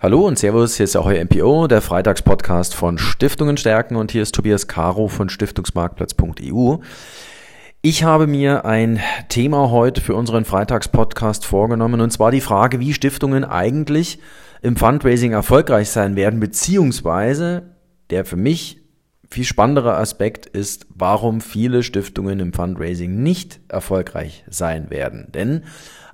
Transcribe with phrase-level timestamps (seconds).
[0.00, 4.22] Hallo und Servus, hier ist auch euer MPO, der Freitagspodcast von Stiftungen stärken und hier
[4.22, 6.76] ist Tobias Caro von Stiftungsmarktplatz.eu.
[7.82, 12.94] Ich habe mir ein Thema heute für unseren Freitagspodcast vorgenommen und zwar die Frage, wie
[12.94, 14.20] Stiftungen eigentlich
[14.62, 17.74] im Fundraising erfolgreich sein werden, beziehungsweise
[18.10, 18.80] der für mich
[19.28, 25.32] viel spannendere Aspekt ist, warum viele Stiftungen im Fundraising nicht erfolgreich sein werden.
[25.34, 25.64] Denn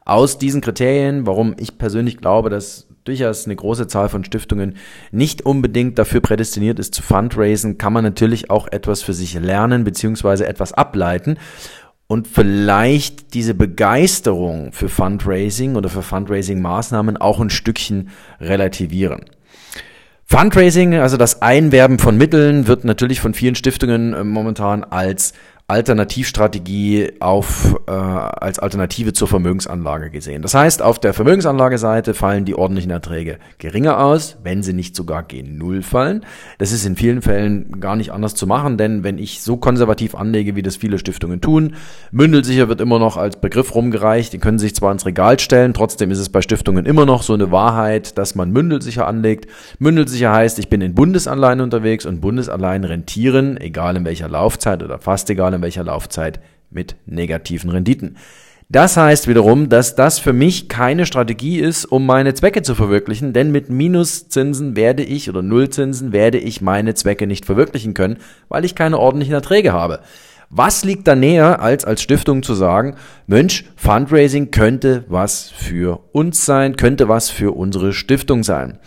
[0.07, 4.77] aus diesen Kriterien, warum ich persönlich glaube, dass durchaus eine große Zahl von Stiftungen
[5.12, 9.84] nicht unbedingt dafür prädestiniert ist zu fundraisen, kann man natürlich auch etwas für sich lernen
[9.84, 11.38] beziehungsweise etwas ableiten
[12.06, 19.25] und vielleicht diese Begeisterung für Fundraising oder für Fundraising-Maßnahmen auch ein Stückchen relativieren.
[20.27, 25.34] Fundraising, also das Einwerben von Mitteln, wird natürlich von vielen Stiftungen äh, momentan als
[25.66, 30.42] Alternativstrategie auf, äh, als Alternative zur Vermögensanlage gesehen.
[30.42, 35.22] Das heißt, auf der Vermögensanlageseite fallen die ordentlichen Erträge geringer aus, wenn sie nicht sogar
[35.22, 36.27] gen Null fallen.
[36.58, 40.14] Das ist in vielen Fällen gar nicht anders zu machen, denn wenn ich so konservativ
[40.14, 41.77] anlege, wie das viele Stiftungen tun,
[42.11, 46.11] Mündelsicher wird immer noch als Begriff rumgereicht, die können sich zwar ins Regal stellen, trotzdem
[46.11, 49.46] ist es bei Stiftungen immer noch so eine Wahrheit, dass man Mündelsicher anlegt.
[49.78, 54.98] Mündelsicher heißt, ich bin in Bundesanleihen unterwegs und Bundesanleihen rentieren, egal in welcher Laufzeit oder
[54.98, 58.16] fast egal in welcher Laufzeit mit negativen Renditen.
[58.70, 63.33] Das heißt wiederum, dass das für mich keine Strategie ist, um meine Zwecke zu verwirklichen,
[63.33, 68.64] denn mit Minuszinsen werde ich oder Nullzinsen werde ich meine Zwecke nicht verwirklichen können, weil
[68.64, 70.00] ich keine ordentlichen Erträge habe.
[70.48, 72.96] Was liegt da näher, als als Stiftung zu sagen,
[73.27, 78.78] Mensch, Fundraising könnte was für uns sein, könnte was für unsere Stiftung sein.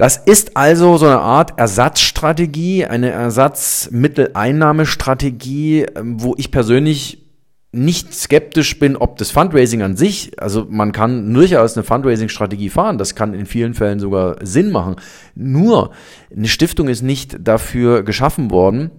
[0.00, 7.26] Das ist also so eine Art Ersatzstrategie, eine Ersatzmitteleinnahmestrategie, ähm, wo ich persönlich
[7.70, 12.96] nicht skeptisch bin, ob das Fundraising an sich, also man kann durchaus eine Fundraising-Strategie fahren,
[12.96, 14.96] das kann in vielen Fällen sogar Sinn machen.
[15.34, 15.90] Nur
[16.34, 18.92] eine Stiftung ist nicht dafür geschaffen worden,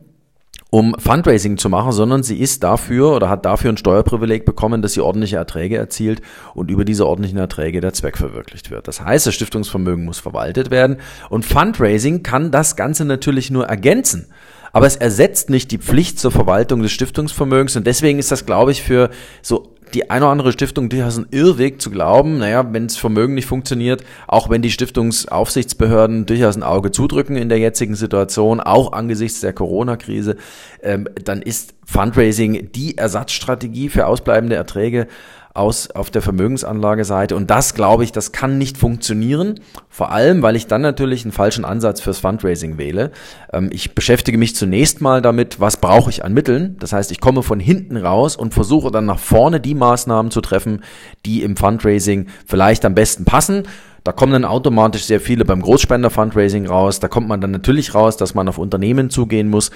[0.71, 4.93] um Fundraising zu machen, sondern sie ist dafür oder hat dafür ein Steuerprivileg bekommen, dass
[4.93, 6.21] sie ordentliche Erträge erzielt
[6.55, 8.87] und über diese ordentlichen Erträge der Zweck verwirklicht wird.
[8.87, 10.97] Das heißt, das Stiftungsvermögen muss verwaltet werden
[11.29, 14.27] und Fundraising kann das Ganze natürlich nur ergänzen.
[14.71, 18.71] Aber es ersetzt nicht die Pflicht zur Verwaltung des Stiftungsvermögens und deswegen ist das, glaube
[18.71, 19.09] ich, für
[19.41, 23.33] so die eine oder andere Stiftung durchaus ein Irrweg zu glauben, naja, wenn das Vermögen
[23.33, 28.93] nicht funktioniert, auch wenn die Stiftungsaufsichtsbehörden durchaus ein Auge zudrücken in der jetzigen Situation, auch
[28.93, 30.37] angesichts der Corona-Krise,
[30.81, 35.07] ähm, dann ist Fundraising die Ersatzstrategie für ausbleibende Erträge
[35.53, 37.35] aus auf der Vermögensanlageseite.
[37.35, 39.59] Und das glaube ich, das kann nicht funktionieren.
[39.89, 43.11] Vor allem, weil ich dann natürlich einen falschen Ansatz fürs Fundraising wähle.
[43.51, 46.77] Ähm, ich beschäftige mich zunächst mal damit, was brauche ich an Mitteln.
[46.79, 50.41] Das heißt, ich komme von hinten raus und versuche dann nach vorne die Maßnahmen zu
[50.41, 50.83] treffen,
[51.25, 53.63] die im Fundraising vielleicht am besten passen.
[54.03, 56.99] Da kommen dann automatisch sehr viele beim Großspender-Fundraising raus.
[56.99, 59.69] Da kommt man dann natürlich raus, dass man auf Unternehmen zugehen muss.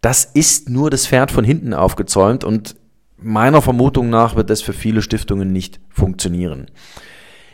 [0.00, 2.76] Das ist nur das Pferd von hinten aufgezäumt und
[3.20, 6.66] meiner Vermutung nach wird das für viele Stiftungen nicht funktionieren.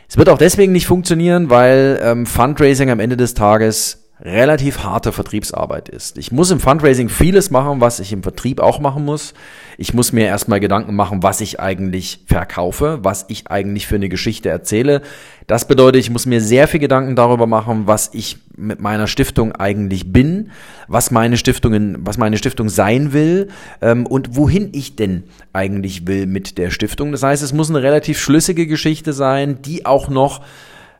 [0.07, 5.11] Es wird auch deswegen nicht funktionieren, weil ähm, Fundraising am Ende des Tages relativ harte
[5.11, 6.17] Vertriebsarbeit ist.
[6.17, 9.33] Ich muss im Fundraising vieles machen, was ich im Vertrieb auch machen muss.
[9.77, 14.07] Ich muss mir erstmal Gedanken machen, was ich eigentlich verkaufe, was ich eigentlich für eine
[14.07, 15.01] Geschichte erzähle.
[15.47, 19.51] Das bedeutet, ich muss mir sehr viel Gedanken darüber machen, was ich mit meiner Stiftung
[19.51, 20.51] eigentlich bin,
[20.87, 23.49] was meine Stiftungen, was meine Stiftung sein will
[23.81, 27.11] ähm, und wohin ich denn eigentlich will mit der Stiftung.
[27.11, 30.41] Das heißt, es muss eine relativ schlüssige Geschichte sein, die auch noch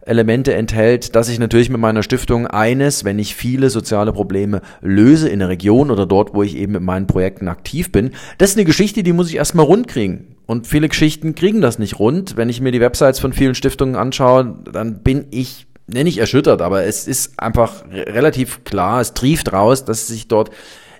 [0.06, 5.30] Elemente enthält, dass ich natürlich mit meiner Stiftung eines, wenn ich viele soziale Probleme löse
[5.30, 8.58] in der Region oder dort, wo ich eben mit meinen Projekten aktiv bin, das ist
[8.58, 10.36] eine Geschichte, die muss ich erstmal rund kriegen.
[10.46, 12.38] Und viele Geschichten kriegen das nicht rund.
[12.38, 16.62] Wenn ich mir die Websites von vielen Stiftungen anschaue, dann bin ich nenne ich erschüttert,
[16.62, 20.50] aber es ist einfach relativ klar, es trieft raus, dass sich dort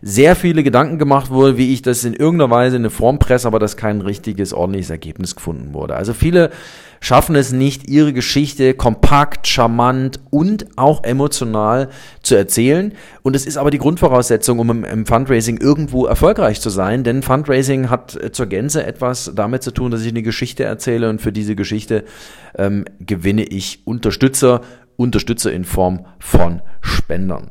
[0.08, 3.48] sehr viele Gedanken gemacht wurde, wie ich das in irgendeiner Weise in eine Form presse,
[3.48, 5.96] aber dass kein richtiges, ordentliches Ergebnis gefunden wurde.
[5.96, 6.52] Also viele
[7.02, 11.90] schaffen es nicht, ihre Geschichte kompakt, charmant und auch emotional
[12.22, 12.94] zu erzählen.
[13.24, 17.04] Und es ist aber die Grundvoraussetzung, um im, im, Fundraising irgendwo erfolgreich zu sein.
[17.04, 21.20] Denn Fundraising hat zur Gänze etwas damit zu tun, dass ich eine Geschichte erzähle und
[21.20, 22.04] für diese Geschichte
[22.60, 24.62] ähm, gewinne ich Unterstützer,
[24.98, 27.50] Unterstützer in Form von Spendern.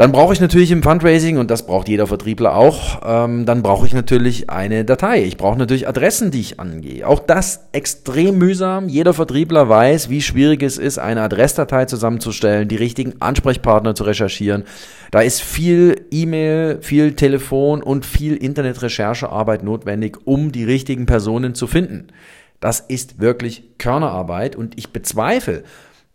[0.00, 3.86] Dann brauche ich natürlich im Fundraising, und das braucht jeder Vertriebler auch, ähm, dann brauche
[3.86, 5.22] ich natürlich eine Datei.
[5.24, 7.06] Ich brauche natürlich Adressen, die ich angehe.
[7.06, 8.88] Auch das extrem mühsam.
[8.88, 14.64] Jeder Vertriebler weiß, wie schwierig es ist, eine Adressdatei zusammenzustellen, die richtigen Ansprechpartner zu recherchieren.
[15.10, 21.66] Da ist viel E-Mail, viel Telefon und viel Internetrecherchearbeit notwendig, um die richtigen Personen zu
[21.66, 22.06] finden.
[22.58, 25.62] Das ist wirklich Körnerarbeit und ich bezweifle,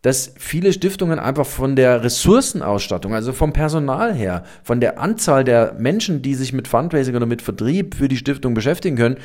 [0.05, 5.73] dass viele Stiftungen einfach von der Ressourcenausstattung, also vom Personal her, von der Anzahl der
[5.79, 9.17] Menschen, die sich mit Fundraising oder mit Vertrieb für die Stiftung beschäftigen können,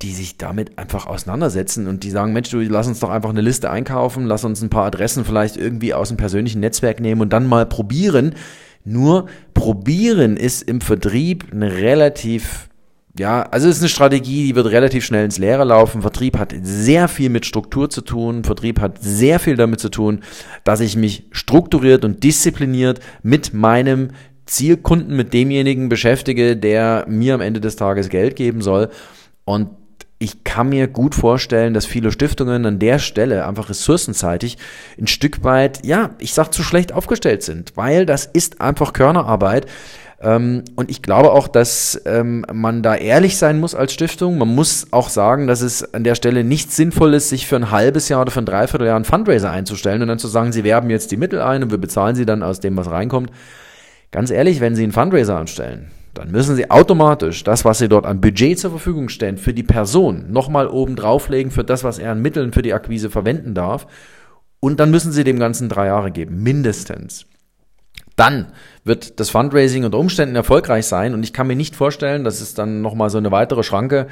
[0.00, 3.42] die sich damit einfach auseinandersetzen und die sagen, Mensch, du lass uns doch einfach eine
[3.42, 7.34] Liste einkaufen, lass uns ein paar Adressen vielleicht irgendwie aus dem persönlichen Netzwerk nehmen und
[7.34, 8.34] dann mal probieren.
[8.84, 12.69] Nur probieren ist im Vertrieb eine relativ
[13.18, 16.02] ja, also es ist eine Strategie, die wird relativ schnell ins Leere laufen.
[16.02, 18.44] Vertrieb hat sehr viel mit Struktur zu tun.
[18.44, 20.20] Vertrieb hat sehr viel damit zu tun,
[20.62, 24.10] dass ich mich strukturiert und diszipliniert mit meinem
[24.46, 28.90] Zielkunden, mit demjenigen beschäftige, der mir am Ende des Tages Geld geben soll.
[29.44, 29.70] Und
[30.18, 34.58] ich kann mir gut vorstellen, dass viele Stiftungen an der Stelle einfach ressourcenseitig
[35.00, 39.66] ein Stück weit, ja, ich sag zu schlecht aufgestellt sind, weil das ist einfach Körnerarbeit.
[40.22, 44.36] Ähm, und ich glaube auch, dass ähm, man da ehrlich sein muss als Stiftung.
[44.36, 47.70] Man muss auch sagen, dass es an der Stelle nicht sinnvoll ist, sich für ein
[47.70, 50.90] halbes Jahr oder für ein Dreivierteljahr einen Fundraiser einzustellen und dann zu sagen, sie werben
[50.90, 53.30] jetzt die Mittel ein und wir bezahlen sie dann aus dem, was reinkommt.
[54.10, 58.06] Ganz ehrlich, wenn Sie einen Fundraiser anstellen, dann müssen Sie automatisch das, was Sie dort
[58.06, 62.10] an Budget zur Verfügung stellen, für die Person nochmal oben drauflegen für das, was er
[62.10, 63.86] an Mitteln für die Akquise verwenden darf.
[64.58, 67.26] Und dann müssen Sie dem Ganzen drei Jahre geben, mindestens.
[68.20, 68.52] Dann
[68.84, 72.58] wird das Fundraising unter Umständen erfolgreich sein und ich kann mir nicht vorstellen, das ist
[72.58, 74.08] dann nochmal so eine weitere Schranke,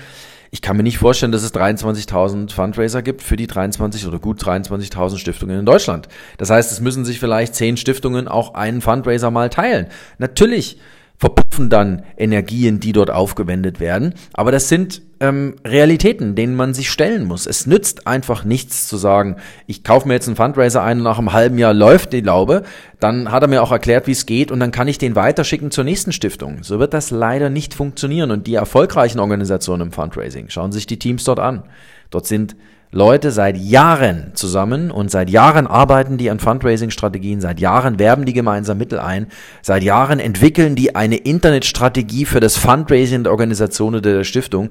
[0.51, 4.43] ich kann mir nicht vorstellen, dass es 23.000 Fundraiser gibt für die 23 oder gut
[4.43, 6.09] 23.000 Stiftungen in Deutschland.
[6.39, 9.89] Das heißt, es müssen sich vielleicht 10 Stiftungen auch einen Fundraiser mal teilen.
[10.17, 10.79] Natürlich
[11.19, 14.15] verpuffen dann Energien, die dort aufgewendet werden.
[14.33, 17.47] Aber das sind ähm, Realitäten, denen man sich stellen muss.
[17.47, 19.37] Es nützt einfach nichts zu sagen,
[19.67, 22.63] ich kaufe mir jetzt einen Fundraiser ein und nach einem halben Jahr läuft die Laube.
[23.01, 25.73] Dann hat er mir auch erklärt, wie es geht und dann kann ich den weiterschicken
[25.73, 26.63] zur nächsten Stiftung.
[26.63, 28.31] So wird das leider nicht funktionieren.
[28.31, 31.65] Und die erfolgreichen Organisationen im Fundraising, schauen sich die Teams dort an.
[32.11, 32.55] Dort sind
[32.91, 38.33] Leute seit Jahren zusammen und seit Jahren arbeiten die an Fundraising-Strategien, seit Jahren werben die
[38.33, 39.27] gemeinsam Mittel ein,
[39.61, 44.71] seit Jahren entwickeln die eine Internetstrategie für das Fundraising der Organisation oder der Stiftung.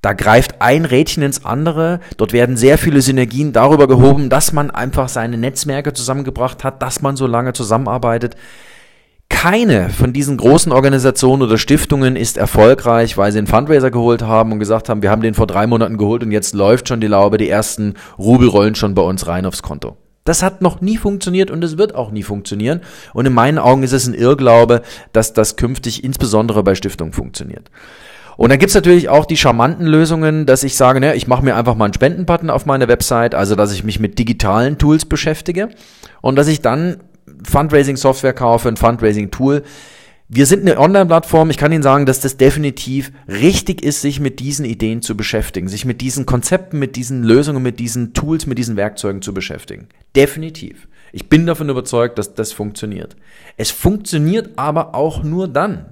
[0.00, 2.00] Da greift ein Rädchen ins andere.
[2.16, 7.02] Dort werden sehr viele Synergien darüber gehoben, dass man einfach seine Netzwerke zusammengebracht hat, dass
[7.02, 8.34] man so lange zusammenarbeitet.
[9.30, 14.52] Keine von diesen großen Organisationen oder Stiftungen ist erfolgreich, weil sie einen Fundraiser geholt haben
[14.52, 17.06] und gesagt haben, wir haben den vor drei Monaten geholt und jetzt läuft schon die
[17.06, 19.96] Laube, die ersten Rubel rollen schon bei uns rein aufs Konto.
[20.24, 22.82] Das hat noch nie funktioniert und es wird auch nie funktionieren.
[23.14, 24.82] Und in meinen Augen ist es ein Irrglaube,
[25.12, 27.70] dass das künftig insbesondere bei Stiftungen funktioniert.
[28.36, 31.56] Und dann gibt's natürlich auch die charmanten Lösungen, dass ich sage, ne, ich mache mir
[31.56, 35.68] einfach mal einen Spendenbutton auf meiner Website, also dass ich mich mit digitalen Tools beschäftige
[36.20, 36.98] und dass ich dann
[37.44, 39.62] Fundraising-Software kaufe, ein Fundraising-Tool.
[40.28, 41.50] Wir sind eine Online-Plattform.
[41.50, 45.66] Ich kann Ihnen sagen, dass das definitiv richtig ist, sich mit diesen Ideen zu beschäftigen,
[45.66, 49.88] sich mit diesen Konzepten, mit diesen Lösungen, mit diesen Tools, mit diesen Werkzeugen zu beschäftigen.
[50.14, 50.86] Definitiv.
[51.12, 53.16] Ich bin davon überzeugt, dass das funktioniert.
[53.56, 55.86] Es funktioniert aber auch nur dann,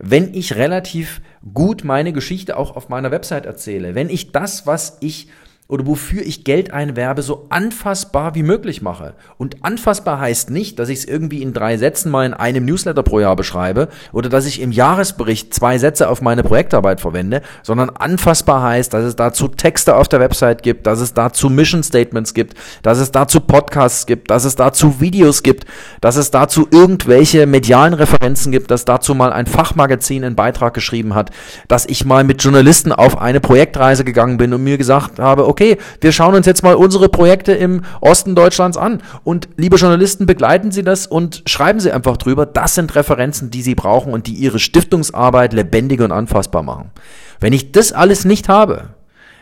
[0.00, 1.20] wenn ich relativ
[1.54, 5.28] gut meine Geschichte auch auf meiner Website erzähle, wenn ich das, was ich
[5.68, 9.12] oder wofür ich Geld einwerbe, so anfassbar wie möglich mache.
[9.36, 13.02] Und anfassbar heißt nicht, dass ich es irgendwie in drei Sätzen mal in einem Newsletter
[13.02, 17.90] pro Jahr beschreibe oder dass ich im Jahresbericht zwei Sätze auf meine Projektarbeit verwende, sondern
[17.90, 22.32] anfassbar heißt, dass es dazu Texte auf der Website gibt, dass es dazu Mission Statements
[22.32, 25.66] gibt, dass es dazu Podcasts gibt, dass es dazu Videos gibt,
[26.00, 31.14] dass es dazu irgendwelche medialen Referenzen gibt, dass dazu mal ein Fachmagazin einen Beitrag geschrieben
[31.14, 31.30] hat,
[31.68, 35.57] dass ich mal mit Journalisten auf eine Projektreise gegangen bin und mir gesagt habe, okay,
[35.58, 39.02] okay, wir schauen uns jetzt mal unsere Projekte im Osten Deutschlands an.
[39.24, 42.46] Und liebe Journalisten, begleiten Sie das und schreiben Sie einfach drüber.
[42.46, 46.92] Das sind Referenzen, die Sie brauchen und die Ihre Stiftungsarbeit lebendig und anfassbar machen.
[47.40, 48.90] Wenn ich das alles nicht habe,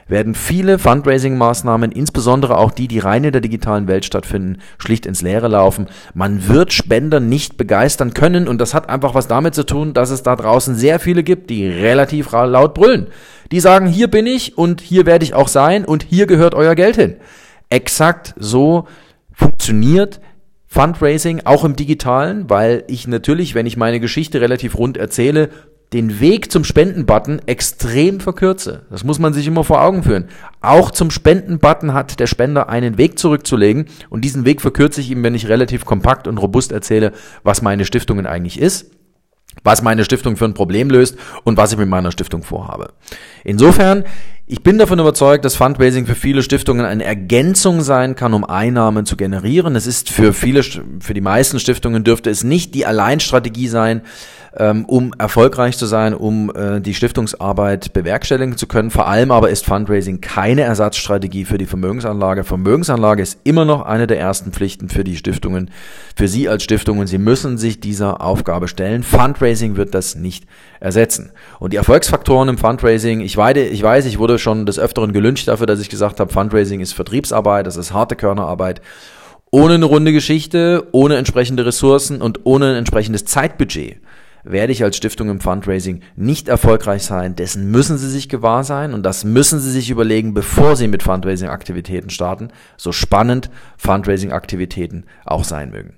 [0.08, 5.20] werden viele Fundraising-Maßnahmen, insbesondere auch die, die rein in der digitalen Welt stattfinden, schlicht ins
[5.20, 5.86] Leere laufen.
[6.14, 10.10] Man wird Spender nicht begeistern können und das hat einfach was damit zu tun, dass
[10.10, 13.08] es da draußen sehr viele gibt, die relativ laut brüllen.
[13.52, 16.74] Die sagen, hier bin ich und hier werde ich auch sein und hier gehört euer
[16.74, 17.16] Geld hin.
[17.70, 18.86] Exakt so
[19.32, 20.20] funktioniert
[20.66, 25.48] Fundraising auch im digitalen, weil ich natürlich, wenn ich meine Geschichte relativ rund erzähle,
[25.92, 28.82] den Weg zum Spendenbutton extrem verkürze.
[28.90, 30.26] Das muss man sich immer vor Augen führen.
[30.60, 35.22] Auch zum Spendenbutton hat der Spender einen Weg zurückzulegen und diesen Weg verkürze ich ihm,
[35.22, 37.12] wenn ich relativ kompakt und robust erzähle,
[37.44, 38.95] was meine Stiftungen eigentlich ist
[39.64, 42.92] was meine Stiftung für ein Problem löst und was ich mit meiner Stiftung vorhabe.
[43.44, 44.04] Insofern,
[44.48, 49.04] Ich bin davon überzeugt, dass Fundraising für viele Stiftungen eine Ergänzung sein kann, um Einnahmen
[49.04, 49.74] zu generieren.
[49.74, 54.02] Es ist für viele, für die meisten Stiftungen dürfte es nicht die Alleinstrategie sein,
[54.86, 58.90] um erfolgreich zu sein, um äh, die Stiftungsarbeit bewerkstelligen zu können.
[58.90, 62.42] Vor allem aber ist Fundraising keine Ersatzstrategie für die Vermögensanlage.
[62.42, 65.70] Vermögensanlage ist immer noch eine der ersten Pflichten für die Stiftungen,
[66.14, 67.06] für Sie als Stiftungen.
[67.06, 69.02] Sie müssen sich dieser Aufgabe stellen.
[69.02, 70.46] Fundraising wird das nicht
[70.80, 71.32] ersetzen.
[71.58, 75.48] Und die Erfolgsfaktoren im Fundraising, ich weiß, ich weiß, ich wurde schon des Öfteren gelünscht
[75.48, 78.80] dafür, dass ich gesagt habe, Fundraising ist Vertriebsarbeit, das ist harte Körnerarbeit
[79.52, 84.00] ohne eine runde Geschichte, ohne entsprechende Ressourcen und ohne ein entsprechendes Zeitbudget
[84.46, 87.36] werde ich als Stiftung im Fundraising nicht erfolgreich sein.
[87.36, 91.02] Dessen müssen Sie sich gewahr sein und das müssen Sie sich überlegen, bevor Sie mit
[91.02, 95.94] Fundraising-Aktivitäten starten, so spannend Fundraising-Aktivitäten auch sein mögen.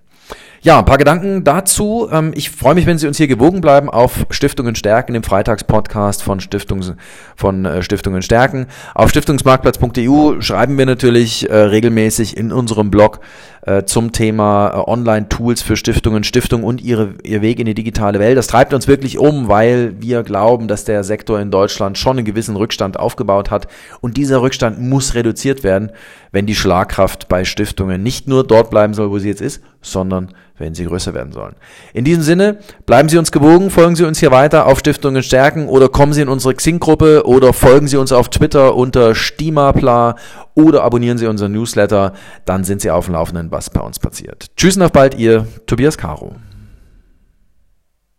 [0.61, 2.09] Ja, ein paar Gedanken dazu.
[2.11, 6.23] Ähm, ich freue mich, wenn Sie uns hier gewogen bleiben auf Stiftungen stärken, dem Freitagspodcast
[6.23, 6.95] von, Stiftungs,
[7.37, 8.67] von äh, Stiftungen stärken.
[8.95, 13.21] Auf stiftungsmarktplatz.eu schreiben wir natürlich äh, regelmäßig in unserem Blog
[13.63, 18.37] äh, zum Thema Online-Tools für Stiftungen, Stiftungen und ihre, ihr Weg in die digitale Welt.
[18.37, 22.27] Das treibt uns wirklich um, weil wir glauben, dass der Sektor in Deutschland schon einen
[22.27, 23.69] gewissen Rückstand aufgebaut hat
[24.01, 25.93] und dieser Rückstand muss reduziert werden,
[26.33, 30.35] wenn die Schlagkraft bei Stiftungen nicht nur dort bleiben soll, wo sie jetzt ist, sondern
[30.59, 31.55] wenn sie größer werden sollen.
[31.95, 35.69] In diesem Sinne, bleiben Sie uns gewogen, folgen Sie uns hier weiter auf Stiftungen stärken
[35.69, 40.17] oder kommen Sie in unsere Xing-Gruppe oder folgen Sie uns auf Twitter unter Stimapla
[40.55, 42.13] oder abonnieren Sie unseren Newsletter,
[42.45, 44.47] dann sind Sie auf dem Laufenden, was bei uns passiert.
[44.57, 46.35] Tschüss und auf bald, Ihr Tobias Caro.